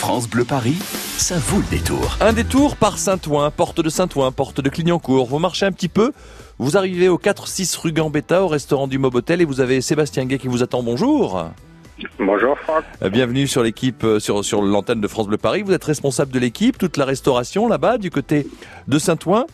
[0.00, 0.78] France Bleu Paris,
[1.18, 2.16] ça vaut le détour.
[2.22, 5.26] Un détour par Saint-Ouen, porte de Saint-Ouen, porte de Clignancourt.
[5.26, 6.12] Vous marchez un petit peu,
[6.58, 10.38] vous arrivez au 4-6 rue Gambetta, au restaurant du Mobotel, et vous avez Sébastien Gay
[10.38, 10.82] qui vous attend.
[10.82, 11.44] Bonjour.
[12.18, 12.82] Bonjour Franck.
[13.02, 15.60] Euh, Bienvenue sur l'équipe, euh, sur, sur l'antenne de France Bleu Paris.
[15.60, 18.46] Vous êtes responsable de l'équipe, toute la restauration là-bas, du côté
[18.88, 19.44] de Saint-Ouen.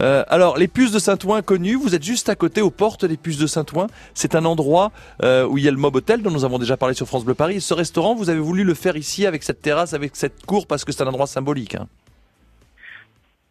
[0.00, 3.16] Euh, alors, les puces de Saint-Ouen connues, vous êtes juste à côté, aux portes des
[3.16, 3.86] puces de Saint-Ouen.
[4.14, 4.90] C'est un endroit
[5.22, 7.24] euh, où il y a le Mob Hotel, dont nous avons déjà parlé sur France
[7.24, 7.60] Bleu Paris.
[7.60, 10.84] Ce restaurant, vous avez voulu le faire ici, avec cette terrasse, avec cette cour, parce
[10.84, 11.76] que c'est un endroit symbolique.
[11.76, 11.86] hein.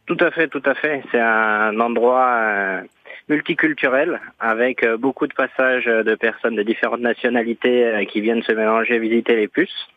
[0.06, 1.02] Tout à fait, tout à fait.
[1.12, 2.82] C'est un endroit euh,
[3.30, 8.52] multiculturel avec euh, beaucoup de passages de personnes de différentes nationalités euh, qui viennent se
[8.52, 9.88] mélanger, visiter les puces.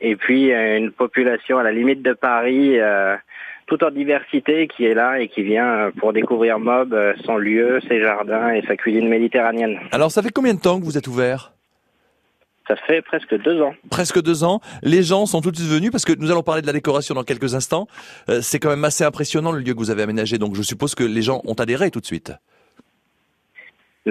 [0.00, 2.76] Et puis une population à la limite de Paris,
[3.70, 7.14] euh, tout en diversité, qui est là et qui vient euh, pour découvrir Mob, euh,
[7.24, 9.78] son lieu, ses jardins et sa cuisine méditerranéenne.
[9.92, 11.52] Alors, ça fait combien de temps que vous êtes ouvert?
[12.68, 13.74] Ça fait presque deux ans.
[13.90, 14.60] Presque deux ans.
[14.82, 17.14] Les gens sont tout de suite venus, parce que nous allons parler de la décoration
[17.16, 17.88] dans quelques instants.
[18.28, 20.94] Euh, c'est quand même assez impressionnant le lieu que vous avez aménagé, donc je suppose
[20.94, 22.32] que les gens ont adhéré tout de suite.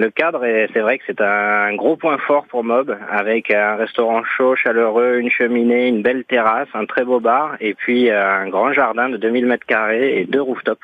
[0.00, 3.76] Le cadre, est- c'est vrai que c'est un gros point fort pour Mob, avec un
[3.76, 8.38] restaurant chaud, chaleureux, une cheminée, une belle terrasse, un très beau bar, et puis euh,
[8.38, 10.80] un grand jardin de 2000 mètres carrés et deux rooftops.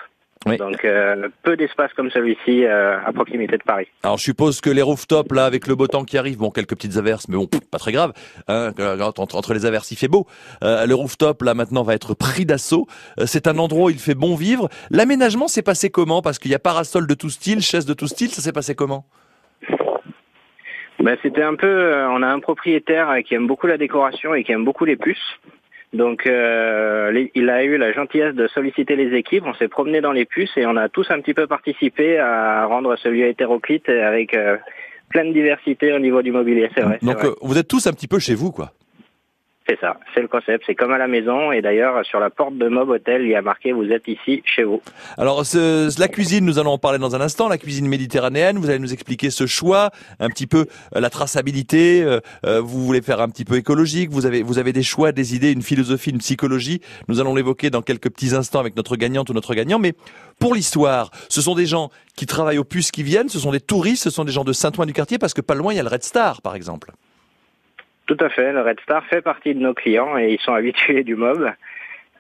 [0.47, 0.59] Oui.
[0.59, 3.89] Donc euh, peu d'espace comme celui-ci euh, à proximité de Paris.
[4.05, 6.77] Alors je suppose que les rooftops là avec le beau temps qui arrive, bon quelques
[6.77, 8.13] petites averses, mais bon pas très grave.
[8.47, 10.27] Hein, entre, entre les averses il fait beau.
[10.63, 12.87] Euh, le rooftop là maintenant va être pris d'assaut.
[13.25, 14.69] C'est un endroit où il fait bon vivre.
[14.91, 16.23] L'aménagement s'est passé comment?
[16.23, 18.75] Parce qu'il y a parasol de tout style, chaise de tout style, ça s'est passé
[18.77, 19.05] comment?
[21.01, 24.53] Ben, c'était un peu, on a un propriétaire qui aime beaucoup la décoration et qui
[24.53, 25.39] aime beaucoup les puces.
[25.97, 30.13] Donc euh, il a eu la gentillesse de solliciter les équipes, on s'est promené dans
[30.13, 33.89] les puces et on a tous un petit peu participé à rendre ce lieu hétéroclite
[33.89, 34.57] avec euh,
[35.09, 36.99] pleine diversité au niveau du mobilier, c'est vrai.
[37.03, 37.29] Donc vrai.
[37.29, 38.73] euh, vous êtes tous un petit peu chez vous quoi.
[39.69, 42.57] C'est ça, c'est le concept, c'est comme à la maison et d'ailleurs sur la porte
[42.57, 44.81] de Mob Hotel, il y a marqué vous êtes ici chez vous.
[45.19, 47.49] Alors ce- la cuisine, nous allons en parler dans un instant.
[47.49, 49.91] La cuisine méditerranéenne, vous allez nous expliquer ce choix,
[50.21, 52.03] un petit peu euh, la traçabilité.
[52.05, 54.11] euh, euh, vous voulez faire un petit peu écologique.
[54.11, 56.81] Vous avez vous avez des choix, des idées, une philosophie, une psychologie.
[57.09, 59.81] Nous allons l'évoquer dans quelques petits instants avec notre gagnante ou notre gagnant.
[59.81, 59.95] Mais
[60.39, 63.29] pour l'histoire, ce sont des gens qui travaillent aux puces qui viennent.
[63.29, 64.05] Ce sont des touristes.
[64.05, 65.83] Ce sont des gens de Saint-Ouen du quartier parce que pas loin il y a
[65.83, 66.93] le Red Star par exemple.
[68.07, 71.05] Tout à fait, le Red Star fait partie de nos clients et ils sont habitués
[71.05, 71.53] du mob.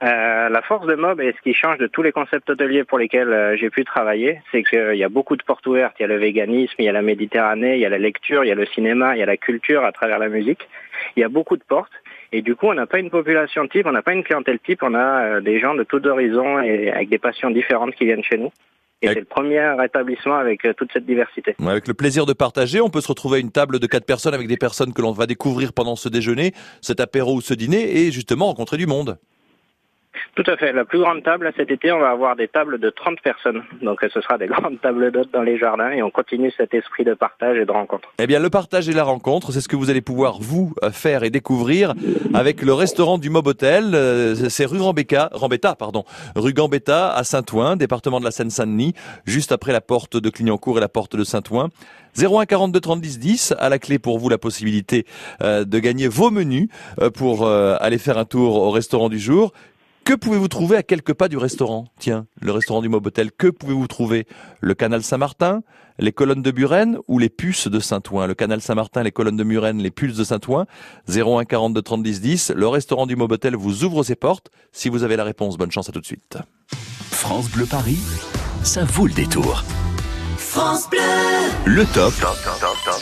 [0.02, 2.98] Euh, la force de Mob et ce qui change de tous les concepts hôteliers pour
[2.98, 5.96] lesquels euh, j'ai pu travailler, c'est qu'il y a beaucoup de portes ouvertes.
[5.98, 8.44] Il y a le véganisme, il y a la Méditerranée, il y a la lecture,
[8.44, 10.68] il y a le cinéma, il y a la culture à travers la musique.
[11.16, 11.92] Il y a beaucoup de portes.
[12.32, 14.82] Et du coup, on n'a pas une population type, on n'a pas une clientèle type,
[14.82, 18.24] on a euh, des gens de tous horizons et avec des passions différentes qui viennent
[18.24, 18.52] chez nous.
[19.02, 21.54] Et Avec- c'est le premier établissement avec euh, toute cette diversité.
[21.64, 24.32] Avec le plaisir de partager, on peut se retrouver à une table de quatre personnes
[24.32, 27.98] avec des personnes que l'on va découvrir pendant ce déjeuner, cet apéro ou ce dîner,
[28.06, 29.18] et justement rencontrer du monde.
[30.34, 30.72] Tout à fait.
[30.72, 33.62] La plus grande table, cet été, on va avoir des tables de 30 personnes.
[33.82, 37.04] Donc ce sera des grandes tables d'hôtes dans les jardins et on continue cet esprit
[37.04, 38.12] de partage et de rencontre.
[38.18, 40.90] Eh bien, le partage et la rencontre, c'est ce que vous allez pouvoir vous euh,
[40.90, 41.94] faire et découvrir
[42.34, 43.94] avec le restaurant du Mob Hotel.
[43.94, 48.94] Euh, C'est rue Rambetta, Rambetta, pardon, rue Gambetta à Saint-Ouen, département de la Seine-Saint-Denis,
[49.24, 51.70] juste après la porte de Clignancourt et la porte de Saint-Ouen.
[52.18, 55.04] 01 42 30 10 10 à la clé pour vous la possibilité
[55.42, 56.68] euh, de gagner vos menus
[57.14, 59.52] pour aller faire un tour au restaurant du jour.
[60.06, 61.86] Que pouvez-vous trouver à quelques pas du restaurant?
[61.98, 63.32] Tiens, le restaurant du Mob Hotel.
[63.32, 64.28] Que pouvez-vous trouver?
[64.60, 65.64] Le canal Saint-Martin,
[65.98, 68.28] les colonnes de Buren ou les puces de Saint-Ouen?
[68.28, 70.66] Le canal Saint-Martin, les colonnes de Buren, les puces de Saint-Ouen?
[71.08, 72.52] 01 42 30 10 10.
[72.54, 74.48] Le restaurant du Mob Hotel vous ouvre ses portes.
[74.70, 76.38] Si vous avez la réponse, bonne chance à tout de suite.
[77.10, 77.98] France Bleu Paris,
[78.62, 79.64] ça vaut le détour.
[81.66, 82.14] Le top.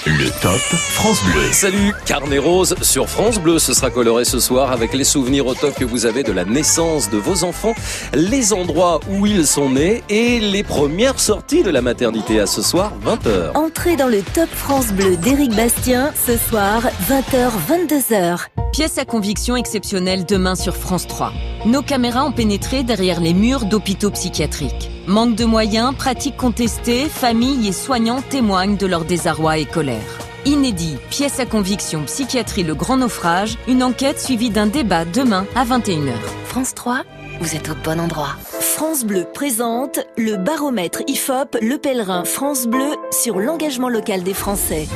[0.06, 1.53] Le top France Bleu.
[1.53, 3.60] Salut, Carnet Rose sur France Bleu.
[3.60, 6.44] Ce sera coloré ce soir avec les souvenirs au top que vous avez de la
[6.44, 7.76] naissance de vos enfants,
[8.12, 12.60] les endroits où ils sont nés et les premières sorties de la maternité à ce
[12.60, 13.56] soir, 20h.
[13.56, 18.48] Entrez dans le Top France Bleu d'Éric Bastien ce soir 20h 22h.
[18.72, 21.32] Pièce à conviction exceptionnelle demain sur France 3.
[21.66, 24.91] Nos caméras ont pénétré derrière les murs d'hôpitaux psychiatriques.
[25.06, 30.18] Manque de moyens, pratiques contestées, familles et soignants témoignent de leur désarroi et colère.
[30.47, 35.66] Inédit, pièce à conviction, psychiatrie Le Grand Naufrage, une enquête suivie d'un débat demain à
[35.66, 36.15] 21h.
[36.47, 37.03] France 3,
[37.41, 38.36] vous êtes au bon endroit.
[38.60, 44.89] France Bleu présente le baromètre IFOP Le Pèlerin France Bleu sur l'engagement local des Français.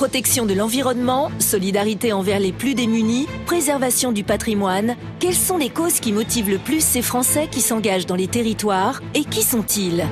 [0.00, 4.96] Protection de l'environnement, solidarité envers les plus démunis, préservation du patrimoine.
[5.18, 9.02] Quelles sont les causes qui motivent le plus ces Français qui s'engagent dans les territoires
[9.12, 10.06] et qui sont-ils?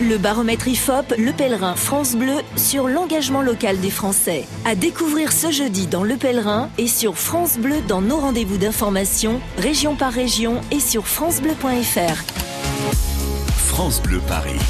[0.00, 4.44] Le baromètre IFOP, Le Pèlerin, France Bleu sur l'engagement local des Français.
[4.64, 9.40] À découvrir ce jeudi dans Le Pèlerin et sur France Bleu dans nos rendez-vous d'information,
[9.58, 12.22] région par région et sur francebleu.fr.
[13.56, 14.60] France Bleu Paris.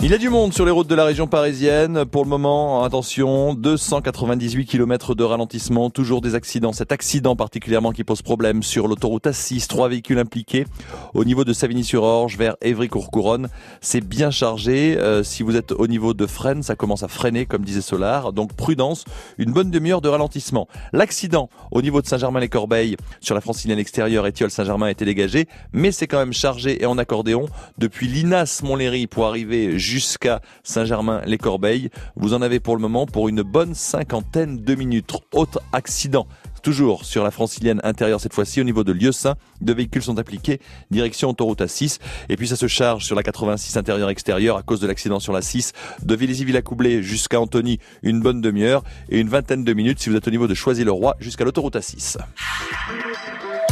[0.00, 2.04] Il y a du monde sur les routes de la région parisienne.
[2.04, 6.72] Pour le moment, attention, 298 km de ralentissement, toujours des accidents.
[6.72, 10.66] Cet accident particulièrement qui pose problème sur l'autoroute A6, trois véhicules impliqués
[11.14, 13.48] au niveau de Savigny-sur-Orge vers Évry-Courcouronne.
[13.80, 14.96] C'est bien chargé.
[14.96, 18.32] Euh, si vous êtes au niveau de freine, ça commence à freiner, comme disait Solar.
[18.32, 19.04] Donc prudence,
[19.36, 20.68] une bonne demi-heure de ralentissement.
[20.92, 26.06] L'accident au niveau de Saint-Germain-les-Corbeilles sur la francilienne extérieure Étiole-Saint-Germain a été dégagé, mais c'est
[26.06, 27.46] quand même chargé et en accordéon
[27.78, 31.88] depuis Linas-Montlhéry pour arriver jusqu'à Saint-Germain-les-Corbeilles.
[32.16, 35.12] Vous en avez pour le moment pour une bonne cinquantaine de minutes.
[35.32, 36.26] Autre accident
[36.62, 40.60] Toujours sur la francilienne intérieure cette fois-ci, au niveau de Lieu-Saint, deux véhicules sont appliqués,
[40.90, 41.98] direction autoroute A6.
[42.28, 45.40] Et puis ça se charge sur la 86 intérieure-extérieure à cause de l'accident sur la
[45.40, 50.16] 6 de Vélizy-Villacoublay jusqu'à Antony, une bonne demi-heure et une vingtaine de minutes si vous
[50.16, 52.18] êtes au niveau de Choisy-le-Roi jusqu'à l'autoroute A6.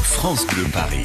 [0.03, 1.03] France Bleu Paris.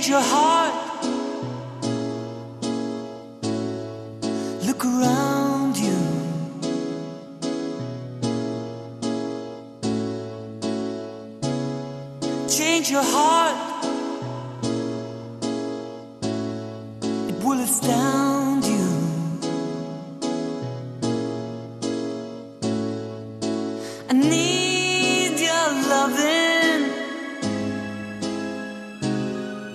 [0.00, 1.04] Change your heart.
[4.64, 5.98] Look around you.
[12.48, 13.69] Change your heart.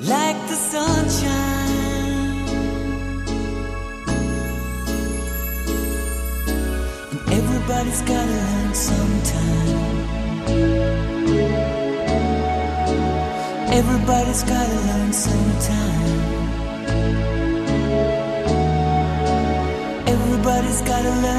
[0.08, 1.66] Like the sunshine.
[7.32, 9.72] Everybody's gotta learn sometime.
[13.80, 16.20] Everybody's gotta learn sometime.
[20.08, 21.36] Everybody's gotta learn.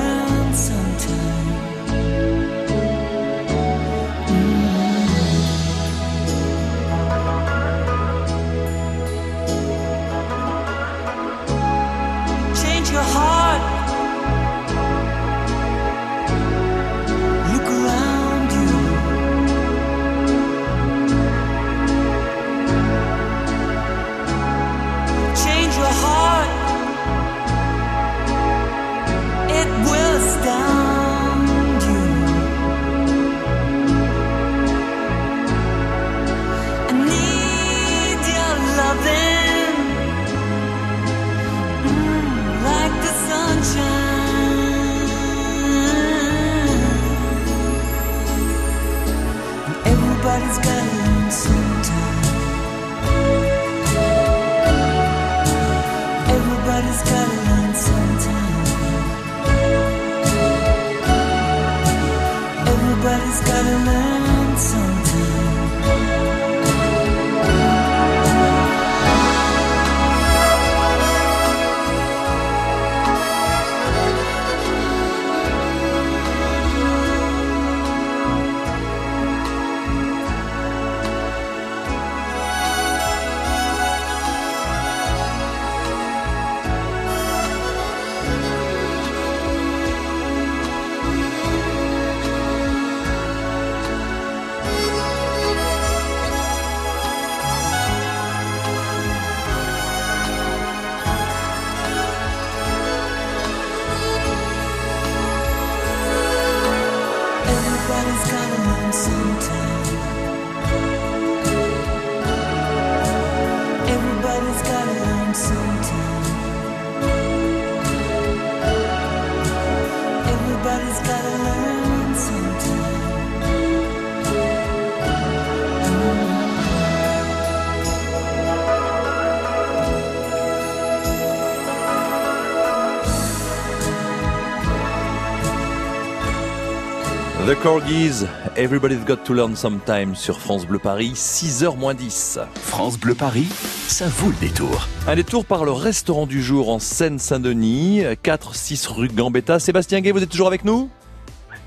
[137.57, 142.41] The Corgis, Everybody's Got to Learn Sometime sur France Bleu Paris, 6h moins 10.
[142.55, 143.47] France Bleu Paris,
[143.89, 144.89] ça vaut le détour.
[145.07, 149.59] Un détour par le restaurant du jour en Seine-Saint-Denis, 4-6 rue Gambetta.
[149.59, 150.91] Sébastien Gay, vous êtes toujours avec nous?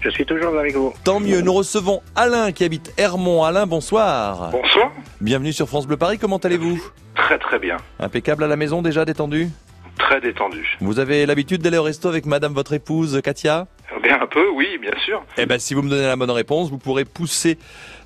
[0.02, 0.94] Je suis toujours avec vous.
[1.04, 3.44] Tant mieux, nous recevons Alain qui habite Hermont.
[3.44, 4.52] Alain, bonsoir.
[4.52, 4.92] Bonsoir.
[5.22, 6.80] Bienvenue sur France Bleu Paris, comment allez-vous?
[7.16, 7.78] Très très bien.
[8.00, 9.50] Impeccable à la maison déjà, détendu?
[9.98, 10.78] Très détendu.
[10.82, 13.68] Vous avez l'habitude d'aller au resto avec madame votre épouse Katia?
[14.02, 15.24] Bien un peu, oui, bien sûr.
[15.38, 17.58] Eh ben, si vous me donnez la bonne réponse, vous pourrez pousser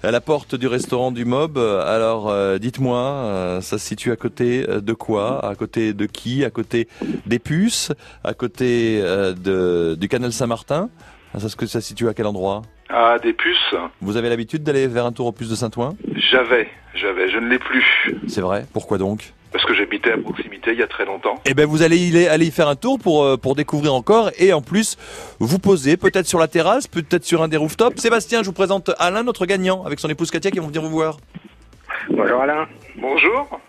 [0.01, 1.57] à la porte du restaurant du Mob.
[1.57, 5.45] Alors, euh, dites-moi, euh, ça se situe à côté euh, de quoi?
[5.45, 6.43] À côté de qui?
[6.43, 6.87] À côté
[7.25, 7.91] des puces?
[8.23, 10.89] À côté euh, de, du canal Saint-Martin?
[11.33, 12.63] Ah, Ça, se- ça se situe à quel endroit?
[12.89, 13.75] Ah, des puces.
[14.01, 15.95] Vous avez l'habitude d'aller faire un tour aux puces de Saint-Ouen?
[16.31, 17.85] J'avais, j'avais, je ne l'ai plus.
[18.27, 18.65] C'est vrai?
[18.73, 19.33] Pourquoi donc?
[19.53, 21.35] Parce que j'habitais à proximité il y a très longtemps.
[21.45, 24.31] Eh ben, vous allez y, aller y faire un tour pour, euh, pour découvrir encore
[24.37, 24.97] et en plus
[25.39, 28.01] vous poser peut-être sur la terrasse, peut-être sur un des rooftops.
[28.01, 30.89] Sébastien, je vous présente Alain, notre gagnant, avec son épouse Katia qui vont venir vous
[30.89, 31.17] voir.
[32.09, 32.67] Bonjour Alain.
[32.99, 33.59] Bonjour.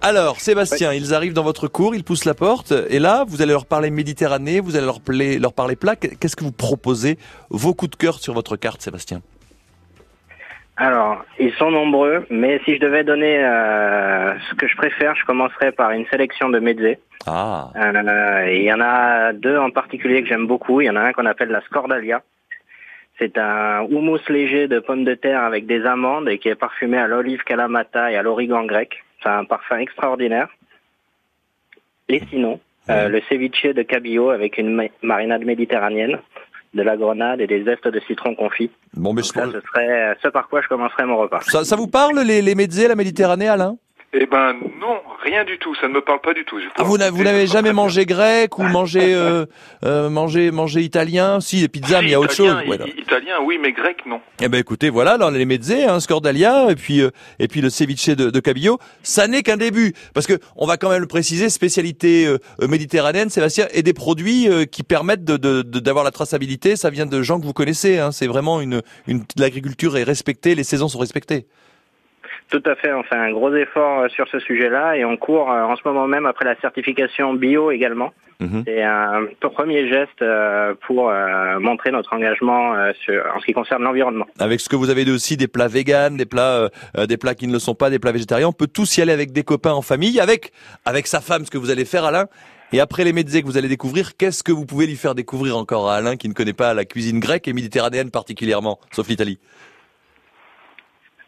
[0.00, 3.52] Alors, Sébastien, ils arrivent dans votre cour, ils poussent la porte, et là, vous allez
[3.52, 5.96] leur parler Méditerranée, vous allez leur, pla- leur parler plat.
[5.96, 7.18] Qu'est-ce que vous proposez?
[7.50, 9.22] Vos coups de cœur sur votre carte, Sébastien
[10.86, 15.24] Alors, ils sont nombreux, mais si je devais donner euh, ce que je préfère, je
[15.24, 16.98] commencerais par une sélection de mezzés.
[17.26, 20.80] Ah, Euh, Il y en a deux en particulier que j'aime beaucoup.
[20.80, 22.22] Il y en a un qu'on appelle la scordalia.
[23.20, 26.98] C'est un houmous léger de pommes de terre avec des amandes et qui est parfumé
[26.98, 29.04] à l'olive kalamata et à l'origan grec.
[29.22, 30.48] C'est un parfum extraordinaire.
[32.08, 32.58] Et sinon,
[32.90, 36.18] euh, le ceviche de cabillaud avec une ma- marinade méditerranéenne,
[36.74, 38.70] de la grenade et des zestes de citron confit.
[38.94, 41.40] bon, mais Donc ça, ce serait ce par quoi je commencerai mon repas.
[41.42, 43.76] ça, ça vous parle les, les mezzés, la Méditerranée, Alain?
[44.14, 46.58] Eh ben non, rien du tout, ça ne me parle pas du tout.
[46.76, 49.46] Ah, vous n'avez jamais mangé grec ou mangé, euh,
[49.86, 51.40] euh, mangé, mangé italien?
[51.40, 52.54] Si, les pizzas, mais il y a autre chose.
[52.98, 54.20] italien, oui, mais grec, non.
[54.42, 57.70] Eh ben écoutez, voilà, alors les mezzés, hein, scordalia, et puis euh, et puis le
[57.70, 61.06] ceviche de, de cabillaud, ça n'est qu'un début, parce que on va quand même le
[61.08, 62.36] préciser, spécialité euh,
[62.68, 66.76] méditerranéenne, Sébastien, et des produits euh, qui permettent de- d'avoir la traçabilité.
[66.76, 67.98] Ça vient de gens que vous connaissez.
[67.98, 71.46] Hein, c'est vraiment une une l'agriculture est respectée, les saisons sont respectées.
[72.52, 75.50] Tout à fait, on fait un gros effort euh, sur ce sujet-là et on court
[75.50, 78.12] euh, en ce moment même après la certification bio également.
[78.40, 78.64] Mhm.
[78.66, 81.10] C'est un premier geste euh, pour
[81.60, 84.26] montrer notre engagement en ce qui concerne l'environnement.
[84.38, 86.68] Avec ce que vous avez dit aussi, des plats véganes, des plats,
[87.08, 88.48] des plats qui ne le sont pas, des plats végétariens.
[88.48, 90.52] On peut tous y aller avec des copains en famille, avec
[90.84, 92.26] avec sa femme, ce que vous allez faire, Alain.
[92.72, 95.56] Et après les mezzés que vous allez découvrir, qu'est-ce que vous pouvez lui faire découvrir
[95.56, 99.38] encore à Alain qui ne connaît pas la cuisine grecque et méditerranéenne particulièrement, sauf l'Italie?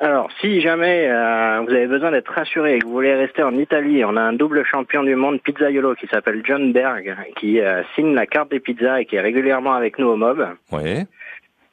[0.05, 3.57] Alors, si jamais euh, vous avez besoin d'être rassuré et que vous voulez rester en
[3.57, 7.83] Italie, on a un double champion du monde pizzaiolo qui s'appelle John Berg, qui euh,
[7.95, 10.47] signe la carte des pizzas et qui est régulièrement avec nous au MOB.
[10.73, 11.07] Ouais.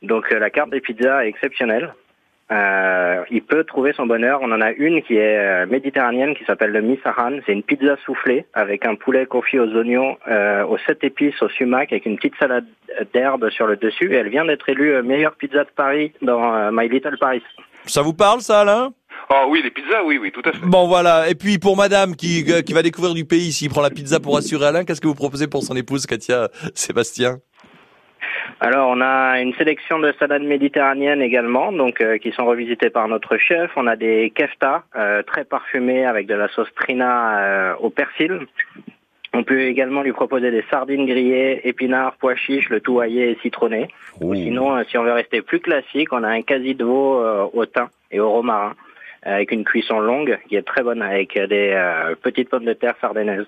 [0.02, 1.94] Donc euh, la carte des pizzas est exceptionnelle.
[2.54, 4.40] Euh, il peut trouver son bonheur.
[4.42, 7.32] On en a une qui est méditerranéenne qui s'appelle le misaran.
[7.46, 11.50] C'est une pizza soufflée avec un poulet confit aux oignons, euh, aux sept épices, au
[11.50, 12.66] sumac, avec une petite salade
[13.14, 14.14] d'herbe sur le dessus.
[14.14, 17.44] Et elle vient d'être élue meilleure pizza de Paris dans My Little Paris.
[17.86, 18.94] Ça vous parle, ça, Alain?
[19.30, 20.66] Ah oui, les pizzas, oui, oui, tout à fait.
[20.66, 21.30] Bon, voilà.
[21.30, 24.20] Et puis, pour madame qui, euh, qui va découvrir du pays, s'il prend la pizza
[24.20, 27.38] pour assurer Alain, qu'est-ce que vous proposez pour son épouse, Katia Sébastien?
[28.60, 33.08] Alors, on a une sélection de salades méditerranéennes également, donc euh, qui sont revisitées par
[33.08, 33.72] notre chef.
[33.76, 38.42] On a des kefta euh, très parfumés avec de la sauce trina euh, au persil.
[39.34, 43.38] On peut également lui proposer des sardines grillées, épinards, pois chiches, le tout aillé et
[43.42, 43.88] citronné.
[44.20, 47.22] Ou sinon, euh, si on veut rester plus classique, on a un quasi de veau
[47.22, 48.74] euh, au thym et au romarin,
[49.26, 52.74] euh, avec une cuisson longue qui est très bonne, avec des euh, petites pommes de
[52.74, 53.46] terre sardinaises.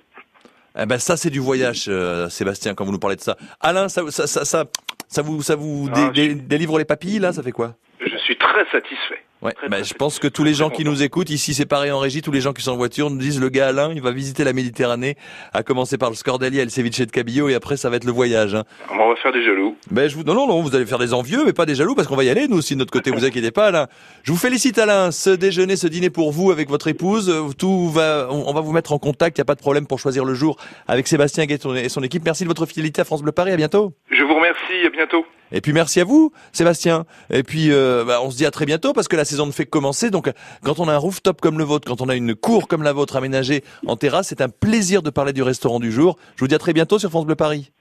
[0.79, 3.35] Eh ben, ça, c'est du voyage, euh, Sébastien, quand vous nous parlez de ça.
[3.59, 4.63] Alain, ça, ça, ça, ça,
[5.07, 7.73] ça vous, ça vous dé- Ah, dé- délivre les papilles, là Ça fait quoi?
[7.99, 9.21] Je suis très satisfait.
[9.43, 11.65] Ouais, Très, bah, très je pense que tous les gens qui nous écoutent, ici c'est
[11.65, 13.91] pareil en régie, tous les gens qui sont en voiture nous disent le gars Alain,
[13.93, 15.17] il va visiter la Méditerranée,
[15.51, 18.05] à commencer par le Scordalia et le ceviche de cabillaud, et après ça va être
[18.05, 18.55] le voyage.
[18.55, 18.63] Hein.
[18.89, 19.75] On va faire des jaloux.
[19.91, 20.23] Ben, je vous...
[20.23, 22.23] Non, non, non, vous allez faire des envieux, mais pas des jaloux, parce qu'on va
[22.23, 23.87] y aller, nous aussi, de notre côté, vous inquiétez pas, Alain.
[24.23, 27.89] Je vous félicite, Alain, ce déjeuner, ce dîner pour vous, avec votre épouse, euh, tout
[27.89, 29.99] va, on on va vous mettre en contact, il n'y a pas de problème pour
[29.99, 30.57] choisir le jour,
[30.87, 32.23] avec Sébastien Guetton et son équipe.
[32.23, 33.93] Merci de votre fidélité à France Bleu Paris, à bientôt.
[34.11, 35.25] Je vous remercie, à bientôt.
[35.53, 37.05] Et puis merci à vous, Sébastien.
[37.29, 39.51] Et puis euh, bah, on se dit à très bientôt parce que la saison ne
[39.51, 40.09] fait que commencer.
[40.09, 40.31] Donc
[40.63, 42.93] quand on a un rooftop comme le vôtre, quand on a une cour comme la
[42.93, 46.17] vôtre aménagée en terrasse, c'est un plaisir de parler du restaurant du jour.
[46.35, 47.71] Je vous dis à très bientôt sur France Bleu Paris.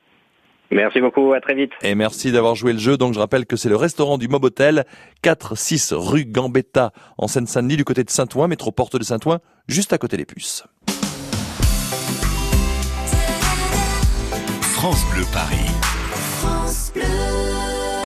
[0.71, 1.73] Merci beaucoup, à très vite.
[1.83, 2.97] Et merci d'avoir joué le jeu.
[2.97, 4.85] Donc je rappelle que c'est le restaurant du Mob Hotel,
[5.23, 10.17] 4-6 rue Gambetta en Seine-Saint-Denis du côté de Saint-Ouen, métroporte de Saint-Ouen, juste à côté
[10.17, 10.65] des puces.
[14.61, 15.92] France Bleu Paris.